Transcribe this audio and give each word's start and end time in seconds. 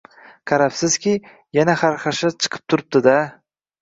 Qarabsizki, 0.51 1.13
yana 1.59 1.77
xarxasha 1.83 2.33
chiqib 2.39 2.65
turibdi-da! 2.73 3.17